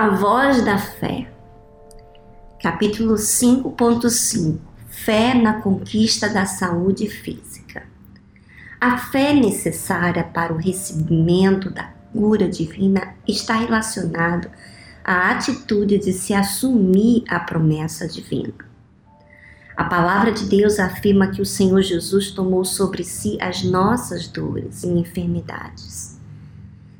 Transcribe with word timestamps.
A 0.00 0.08
voz 0.08 0.64
da 0.64 0.78
fé. 0.78 1.30
Capítulo 2.62 3.16
5.5 3.16 4.58
Fé 4.88 5.34
na 5.34 5.60
conquista 5.60 6.26
da 6.26 6.46
saúde 6.46 7.06
física. 7.06 7.82
A 8.80 8.96
fé 8.96 9.34
necessária 9.34 10.24
para 10.24 10.54
o 10.54 10.56
recebimento 10.56 11.68
da 11.68 11.92
cura 12.14 12.48
divina 12.48 13.14
está 13.28 13.56
relacionado 13.56 14.50
à 15.04 15.32
atitude 15.32 15.98
de 15.98 16.14
se 16.14 16.32
assumir 16.32 17.22
a 17.28 17.38
promessa 17.38 18.08
divina. 18.08 18.54
A 19.76 19.84
palavra 19.84 20.32
de 20.32 20.46
Deus 20.46 20.78
afirma 20.78 21.26
que 21.26 21.42
o 21.42 21.46
Senhor 21.46 21.82
Jesus 21.82 22.30
tomou 22.30 22.64
sobre 22.64 23.04
si 23.04 23.36
as 23.38 23.62
nossas 23.62 24.26
dores 24.26 24.82
e 24.82 24.88
enfermidades. 24.88 26.18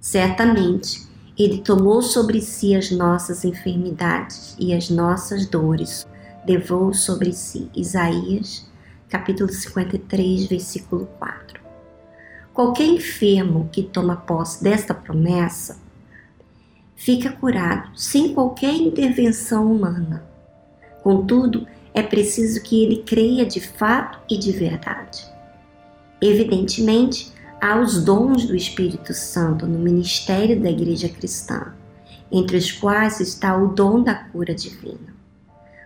Certamente, 0.00 1.14
ele 1.38 1.58
tomou 1.58 2.00
sobre 2.00 2.40
si 2.40 2.74
as 2.74 2.90
nossas 2.90 3.44
enfermidades 3.44 4.56
e 4.58 4.72
as 4.72 4.88
nossas 4.88 5.46
dores, 5.46 6.06
levou 6.46 6.94
sobre 6.94 7.32
si. 7.32 7.68
Isaías, 7.76 8.66
capítulo 9.08 9.52
53, 9.52 10.46
versículo 10.46 11.06
4. 11.18 11.60
Qualquer 12.54 12.86
enfermo 12.86 13.68
que 13.70 13.82
toma 13.82 14.16
posse 14.16 14.64
desta 14.64 14.94
promessa 14.94 15.78
fica 16.94 17.30
curado 17.30 17.90
sem 17.94 18.32
qualquer 18.32 18.74
intervenção 18.74 19.70
humana. 19.70 20.24
Contudo, 21.02 21.66
é 21.92 22.02
preciso 22.02 22.62
que 22.62 22.82
ele 22.82 23.02
creia 23.02 23.44
de 23.44 23.60
fato 23.60 24.18
e 24.30 24.38
de 24.38 24.52
verdade. 24.52 25.26
Evidentemente, 26.20 27.30
há 27.60 27.78
os 27.80 28.02
dons 28.02 28.46
do 28.46 28.54
Espírito 28.54 29.12
Santo 29.14 29.66
no 29.66 29.78
ministério 29.78 30.60
da 30.60 30.70
Igreja 30.70 31.08
Cristã, 31.08 31.72
entre 32.30 32.56
os 32.56 32.72
quais 32.72 33.20
está 33.20 33.56
o 33.56 33.68
dom 33.68 34.02
da 34.02 34.14
cura 34.14 34.54
divina. 34.54 35.14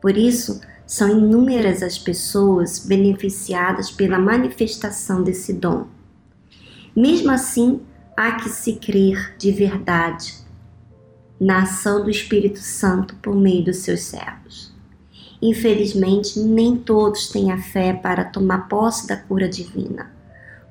Por 0.00 0.16
isso, 0.16 0.60
são 0.86 1.08
inúmeras 1.08 1.82
as 1.82 1.98
pessoas 1.98 2.78
beneficiadas 2.78 3.90
pela 3.90 4.18
manifestação 4.18 5.22
desse 5.22 5.52
dom 5.52 5.86
mesmo 6.94 7.30
assim, 7.30 7.80
há 8.14 8.32
que 8.32 8.50
se 8.50 8.74
crer 8.74 9.34
de 9.38 9.50
verdade 9.50 10.34
na 11.40 11.62
ação 11.62 12.04
do 12.04 12.10
Espírito 12.10 12.58
Santo 12.58 13.16
por 13.16 13.34
meio 13.34 13.64
dos 13.64 13.78
seus 13.78 14.02
servos. 14.02 14.70
Infelizmente, 15.40 16.38
nem 16.38 16.76
todos 16.76 17.28
têm 17.28 17.50
a 17.50 17.58
fé 17.58 17.94
para 17.94 18.26
tomar 18.26 18.68
posse 18.68 19.08
da 19.08 19.16
cura 19.16 19.48
divina, 19.48 20.12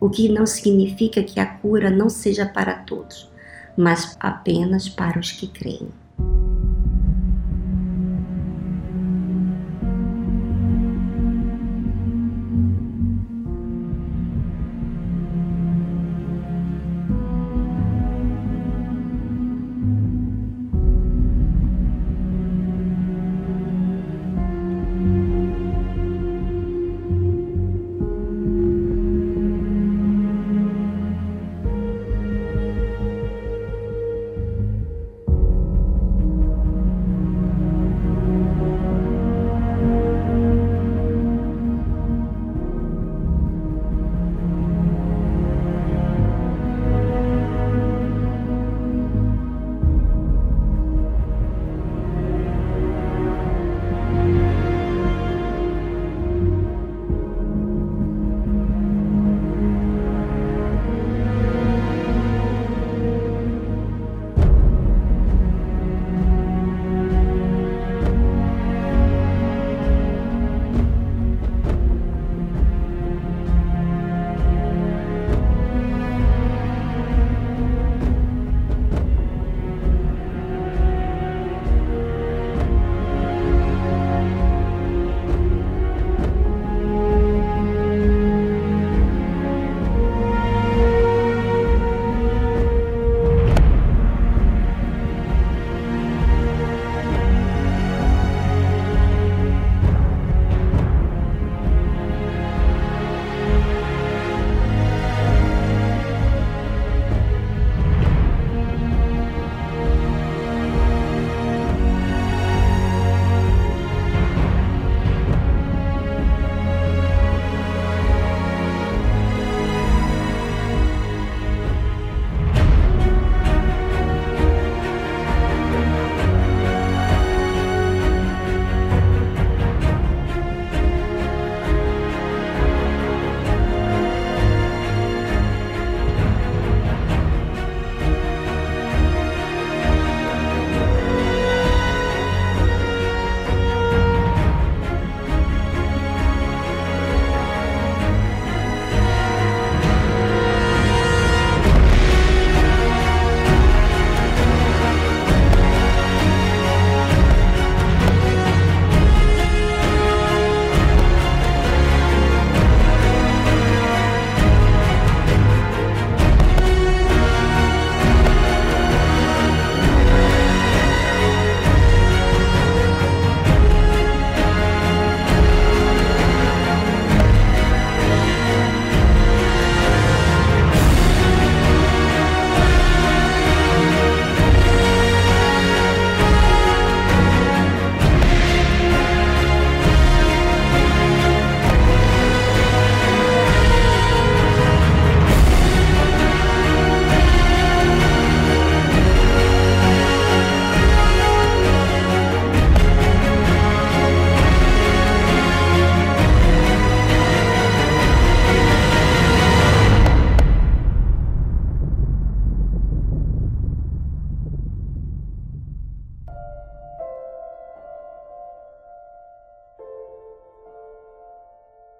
o 0.01 0.09
que 0.09 0.27
não 0.27 0.47
significa 0.47 1.21
que 1.21 1.39
a 1.39 1.45
cura 1.45 1.91
não 1.91 2.09
seja 2.09 2.43
para 2.43 2.73
todos, 2.73 3.29
mas 3.77 4.17
apenas 4.19 4.89
para 4.89 5.19
os 5.19 5.31
que 5.31 5.47
creem. 5.47 5.89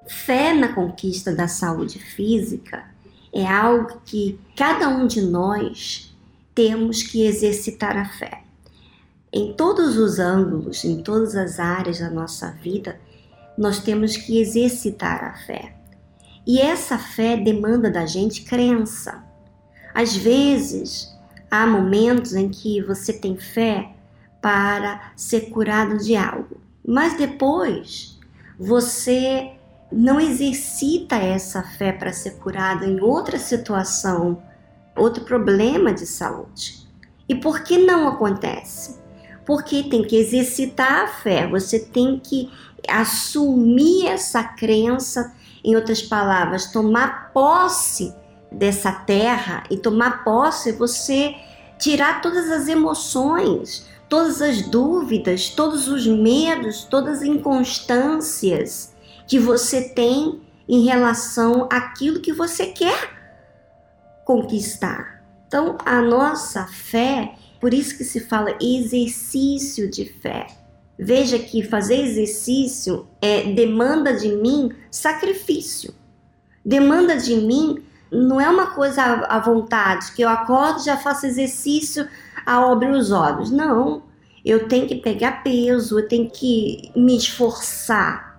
Fé 0.07 0.53
na 0.53 0.73
conquista 0.73 1.33
da 1.33 1.47
saúde 1.47 1.99
física 1.99 2.85
é 3.33 3.45
algo 3.45 4.01
que 4.05 4.39
cada 4.55 4.89
um 4.89 5.07
de 5.07 5.21
nós 5.21 6.15
temos 6.53 7.01
que 7.01 7.25
exercitar 7.25 7.97
a 7.97 8.05
fé. 8.05 8.43
Em 9.31 9.53
todos 9.53 9.97
os 9.97 10.19
ângulos, 10.19 10.83
em 10.83 11.01
todas 11.01 11.35
as 11.35 11.59
áreas 11.59 11.99
da 11.99 12.09
nossa 12.09 12.51
vida, 12.51 12.99
nós 13.57 13.79
temos 13.79 14.17
que 14.17 14.41
exercitar 14.41 15.23
a 15.23 15.33
fé. 15.45 15.75
E 16.45 16.59
essa 16.59 16.97
fé 16.97 17.37
demanda 17.37 17.89
da 17.89 18.05
gente 18.05 18.43
crença. 18.43 19.23
Às 19.93 20.15
vezes, 20.15 21.07
há 21.49 21.65
momentos 21.65 22.33
em 22.33 22.49
que 22.49 22.81
você 22.81 23.13
tem 23.13 23.37
fé 23.37 23.93
para 24.41 25.13
ser 25.15 25.49
curado 25.51 25.97
de 25.97 26.15
algo, 26.15 26.59
mas 26.85 27.15
depois 27.15 28.19
você 28.59 29.51
não 29.91 30.19
exercita 30.19 31.15
essa 31.15 31.61
fé 31.61 31.91
para 31.91 32.13
ser 32.13 32.37
curado 32.37 32.85
em 32.85 33.01
outra 33.01 33.37
situação, 33.37 34.41
outro 34.95 35.23
problema 35.25 35.93
de 35.93 36.05
saúde. 36.05 36.87
E 37.27 37.35
por 37.35 37.63
que 37.63 37.77
não 37.77 38.07
acontece? 38.07 38.99
Porque 39.45 39.83
tem 39.83 40.03
que 40.03 40.15
exercitar 40.15 41.03
a 41.03 41.07
fé, 41.07 41.47
você 41.47 41.79
tem 41.79 42.19
que 42.19 42.49
assumir 42.87 44.07
essa 44.07 44.43
crença, 44.43 45.33
em 45.63 45.75
outras 45.75 46.01
palavras, 46.01 46.71
tomar 46.71 47.31
posse 47.33 48.13
dessa 48.51 48.91
terra 48.91 49.63
e 49.69 49.77
tomar 49.77 50.23
posse 50.23 50.71
você 50.71 51.35
tirar 51.77 52.21
todas 52.21 52.49
as 52.49 52.67
emoções, 52.67 53.87
todas 54.09 54.41
as 54.41 54.61
dúvidas, 54.63 55.49
todos 55.49 55.87
os 55.87 56.07
medos, 56.07 56.83
todas 56.83 57.19
as 57.19 57.23
inconstâncias 57.23 58.91
que 59.31 59.39
você 59.39 59.81
tem 59.81 60.41
em 60.67 60.83
relação 60.83 61.69
àquilo 61.71 62.19
que 62.19 62.33
você 62.33 62.65
quer 62.65 63.13
conquistar. 64.25 65.23
Então, 65.47 65.77
a 65.85 66.01
nossa 66.01 66.67
fé, 66.67 67.35
por 67.57 67.73
isso 67.73 67.97
que 67.97 68.03
se 68.03 68.19
fala 68.19 68.57
exercício 68.61 69.89
de 69.89 70.03
fé. 70.03 70.47
Veja 70.99 71.39
que 71.39 71.63
fazer 71.63 72.01
exercício 72.01 73.07
é 73.21 73.43
demanda 73.53 74.13
de 74.13 74.35
mim 74.35 74.69
sacrifício. 74.91 75.95
Demanda 76.65 77.15
de 77.15 77.37
mim 77.37 77.81
não 78.11 78.41
é 78.41 78.49
uma 78.49 78.75
coisa 78.75 79.01
à 79.01 79.39
vontade, 79.39 80.11
que 80.11 80.21
eu 80.21 80.27
acordo 80.27 80.83
já 80.83 80.97
faço 80.97 81.25
exercício 81.25 82.05
a 82.45 82.69
abrir 82.69 82.91
os 82.91 83.13
olhos. 83.13 83.49
Não. 83.49 84.03
Eu 84.43 84.67
tenho 84.67 84.89
que 84.89 84.95
pegar 84.95 85.41
peso, 85.41 85.99
eu 85.99 86.07
tenho 86.09 86.29
que 86.29 86.91
me 86.93 87.15
esforçar. 87.15 88.30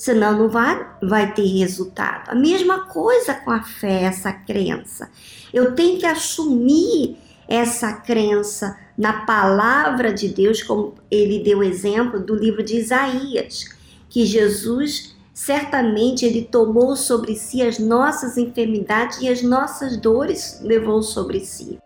Senão 0.00 0.32
não 0.32 0.48
vai, 0.48 0.82
vai 1.02 1.34
ter 1.34 1.44
resultado. 1.44 2.30
A 2.30 2.34
mesma 2.34 2.86
coisa 2.86 3.34
com 3.34 3.50
a 3.50 3.62
fé, 3.62 4.04
essa 4.04 4.32
crença. 4.32 5.10
Eu 5.52 5.74
tenho 5.74 5.98
que 5.98 6.06
assumir 6.06 7.18
essa 7.46 7.92
crença 7.92 8.78
na 8.96 9.26
palavra 9.26 10.10
de 10.10 10.28
Deus, 10.28 10.62
como 10.62 10.94
ele 11.10 11.40
deu 11.40 11.62
exemplo 11.62 12.18
do 12.18 12.34
livro 12.34 12.62
de 12.62 12.78
Isaías, 12.78 13.66
que 14.08 14.24
Jesus 14.24 15.14
certamente 15.34 16.24
ele 16.24 16.46
tomou 16.50 16.96
sobre 16.96 17.34
si 17.34 17.60
as 17.60 17.78
nossas 17.78 18.38
enfermidades 18.38 19.20
e 19.20 19.28
as 19.28 19.42
nossas 19.42 19.98
dores 19.98 20.62
levou 20.62 21.02
sobre 21.02 21.40
si. 21.40 21.78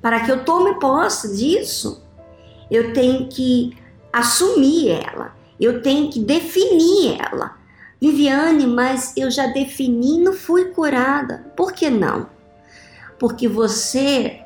Para 0.00 0.20
que 0.20 0.30
eu 0.30 0.44
tome 0.44 0.78
posse 0.78 1.36
disso, 1.36 2.00
eu 2.70 2.92
tenho 2.92 3.26
que 3.26 3.76
assumir 4.12 4.90
ela, 4.90 5.34
eu 5.64 5.82
tenho 5.82 6.10
que 6.10 6.20
definir 6.20 7.18
ela. 7.20 7.56
Viviane, 8.00 8.66
mas 8.66 9.14
eu 9.16 9.30
já 9.30 9.46
defini 9.46 10.18
não 10.18 10.32
fui 10.32 10.66
curada. 10.66 11.52
Por 11.56 11.72
que 11.72 11.88
não? 11.88 12.28
porque 13.18 13.48
você 13.48 14.40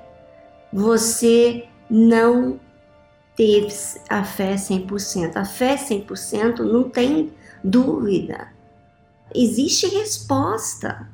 você 0.73 1.67
não 1.91 2.61
teve 3.35 3.69
a 4.09 4.23
fé 4.23 4.55
100%. 4.55 5.37
A 5.37 5.45
fé 5.45 5.77
100% 5.77 6.59
não 6.61 6.89
tem 6.89 7.33
dúvida. 7.65 8.53
Existe 9.35 9.87
resposta. 9.87 11.09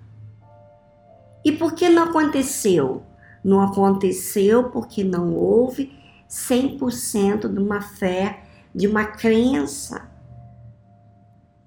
E 1.44 1.52
por 1.52 1.74
que 1.74 1.88
não 1.88 2.04
aconteceu? 2.04 3.02
Não 3.42 3.62
aconteceu 3.62 4.70
porque 4.70 5.04
não 5.04 5.34
houve 5.34 5.90
100% 6.28 7.48
de 7.48 7.58
uma 7.58 7.80
fé, 7.80 8.43
de 8.74 8.88
uma 8.88 9.04
crença 9.04 10.10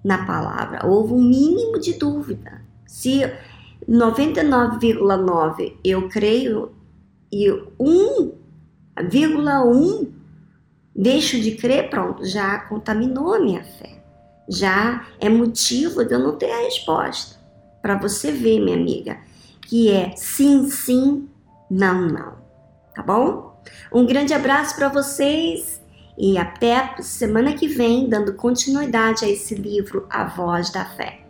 na 0.04 0.26
palavra. 0.26 0.84
Houve 0.86 1.14
um 1.14 1.22
mínimo 1.22 1.78
de 1.78 1.94
dúvida. 1.94 2.60
Se 2.86 3.22
99,9 3.88 5.76
eu 5.84 6.08
creio 6.08 6.74
e 7.32 7.48
1,1 7.80 10.08
deixo 10.94 11.40
de 11.40 11.52
crer, 11.52 11.88
pronto, 11.90 12.24
já 12.24 12.58
contaminou 12.60 13.34
a 13.34 13.38
minha 13.38 13.62
fé. 13.62 14.02
Já 14.48 15.06
é 15.20 15.28
motivo 15.28 16.02
de 16.04 16.14
eu 16.14 16.18
não 16.18 16.36
ter 16.36 16.50
a 16.50 16.62
resposta. 16.62 17.38
Para 17.80 17.96
você 17.96 18.32
ver, 18.32 18.58
minha 18.58 18.76
amiga, 18.76 19.18
que 19.62 19.88
é 19.90 20.16
sim, 20.16 20.68
sim, 20.68 21.28
não, 21.70 22.08
não. 22.08 22.36
Tá 22.94 23.02
bom? 23.02 23.62
Um 23.92 24.06
grande 24.06 24.34
abraço 24.34 24.74
para 24.74 24.88
vocês 24.88 25.80
e 26.18 26.36
até 26.36 26.96
semana 27.00 27.52
que 27.52 27.68
vem, 27.68 28.08
dando 28.08 28.34
continuidade 28.34 29.24
a 29.24 29.28
esse 29.28 29.54
livro, 29.54 30.06
A 30.10 30.24
Voz 30.24 30.70
da 30.70 30.84
Fé. 30.84 31.27